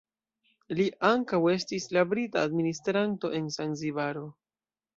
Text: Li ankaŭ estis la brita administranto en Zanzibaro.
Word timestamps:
Li 0.79 0.87
ankaŭ 1.09 1.39
estis 1.51 1.85
la 1.99 2.05
brita 2.15 2.47
administranto 2.49 3.33
en 3.43 3.55
Zanzibaro. 3.61 4.29